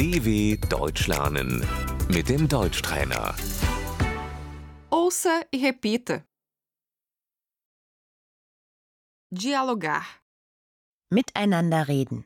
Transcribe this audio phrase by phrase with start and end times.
[0.00, 1.60] DW Deutsch lernen
[2.08, 3.34] mit dem Deutschtrainer.
[4.90, 6.26] Ouça e repita.
[9.30, 10.22] Dialogar.
[11.12, 12.24] Miteinander reden.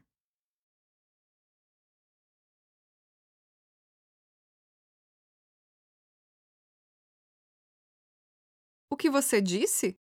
[8.88, 9.98] O que você disse?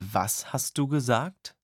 [0.00, 1.59] Was hast du gesagt?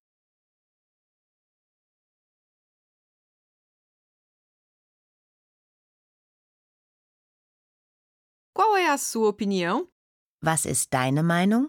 [8.56, 9.86] Qual é a sua opinião?
[10.42, 11.68] Was ist deine Meinung?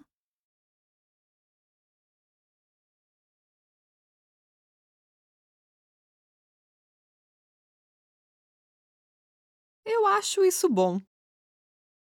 [9.85, 11.01] Eu acho isso bom.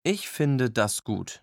[0.05, 1.43] Ich finde das gut.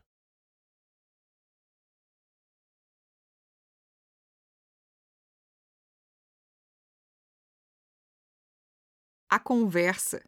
[9.29, 10.23] A conversa.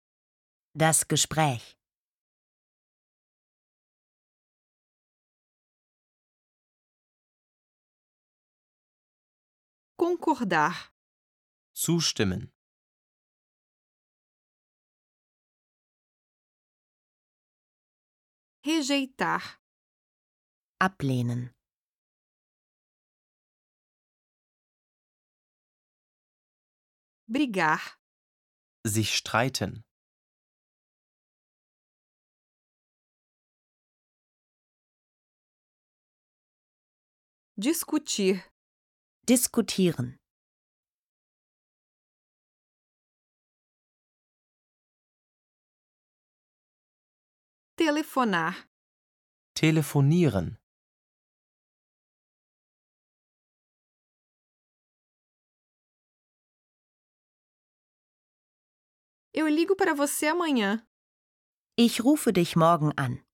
[0.76, 1.75] Das Gespräch.
[9.98, 10.74] Concordar.
[11.74, 12.52] Zustimmen.
[18.66, 19.42] Rejeitar.
[20.80, 21.54] Ablehnen.
[27.28, 27.80] Brigar.
[28.84, 29.84] Sich streiten.
[37.58, 38.44] Discutir.
[39.28, 40.20] Diskutieren.
[47.76, 48.70] Telefonar.
[49.56, 50.59] Telefonieren.
[59.34, 60.88] Eu ligo para você amanhã.
[61.76, 63.26] Ich rufe dich morgen an.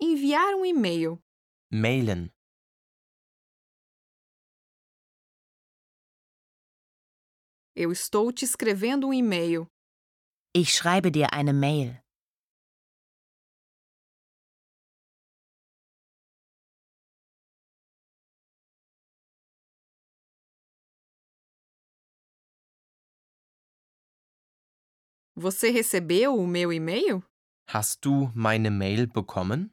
[0.00, 1.20] Enviar um e-mail.
[1.72, 2.30] Mailen.
[7.74, 9.66] Eu estou te escrevendo um e-mail.
[10.54, 12.00] Ich schreibe dir eine Mail.
[25.34, 27.24] Você recebeu o meu e-mail?
[27.68, 29.72] Hast du meine Mail bekommen?